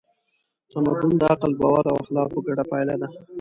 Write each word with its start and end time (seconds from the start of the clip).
تمدن 0.71 1.11
د 1.21 1.23
عقل، 1.33 1.51
باور 1.61 1.85
او 1.91 1.95
اخلاقو 2.03 2.39
ګډه 2.47 2.63
پایله 2.71 2.95
ده. 3.01 3.07